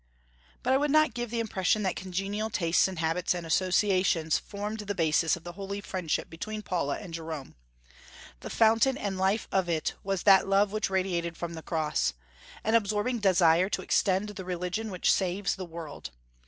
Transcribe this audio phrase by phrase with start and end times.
[0.63, 4.79] But I would not give the impression that congenial tastes and habits and associations formed
[4.79, 7.53] the basis of the holy friendship between Paula and Jerome.
[8.39, 12.13] The fountain and life of it was that love which radiated from the Cross,
[12.63, 16.09] an absorbing desire to extend the religion which saves the world.